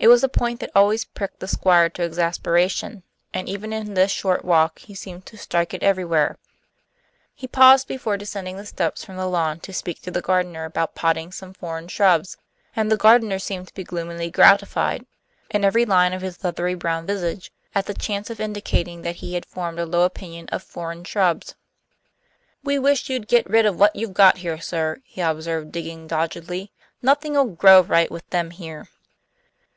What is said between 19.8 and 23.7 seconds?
low opinion of foreign shrubs. "We wish you'd get rid